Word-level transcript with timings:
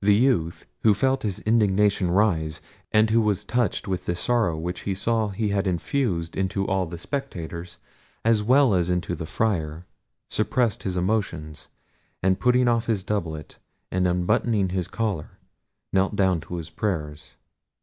The 0.00 0.14
youth, 0.14 0.64
who 0.84 0.94
felt 0.94 1.22
his 1.22 1.40
indignation 1.40 2.10
rise, 2.10 2.62
and 2.92 3.10
who 3.10 3.20
was 3.20 3.44
touched 3.44 3.86
with 3.86 4.06
the 4.06 4.16
sorrow 4.16 4.56
which 4.56 4.84
he 4.88 4.94
saw 4.94 5.28
he 5.28 5.50
had 5.50 5.66
infused 5.66 6.34
into 6.34 6.66
all 6.66 6.86
the 6.86 6.96
spectators, 6.96 7.76
as 8.24 8.42
well 8.42 8.72
as 8.72 8.88
into 8.88 9.14
the 9.14 9.26
Friar, 9.26 9.84
suppressed 10.30 10.84
his 10.84 10.96
emotions, 10.96 11.68
and 12.22 12.40
putting 12.40 12.68
off 12.68 12.86
his 12.86 13.04
doublet, 13.04 13.58
and 13.90 14.08
unbuttoning 14.08 14.70
his 14.70 14.88
collar, 14.88 15.32
knelt 15.92 16.16
down 16.16 16.40
to 16.40 16.54
his 16.56 16.70
prayers. 16.70 17.36